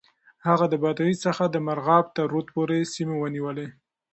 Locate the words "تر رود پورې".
2.15-2.89